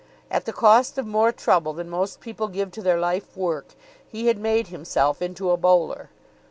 At 0.31 0.45
the 0.45 0.51
cost 0.51 0.97
of 0.97 1.05
more 1.05 1.31
trouble 1.31 1.73
than 1.73 1.87
most 1.87 2.21
people 2.21 2.47
give 2.47 2.71
to 2.71 2.81
their 2.81 2.99
life 2.99 3.37
work 3.37 3.75
he 4.07 4.25
had 4.25 4.39
made 4.39 4.69
himself 4.69 5.21
into 5.21 5.51
a 5.51 5.57
bowler. 5.57 6.09